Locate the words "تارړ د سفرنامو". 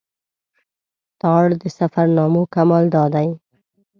1.21-2.41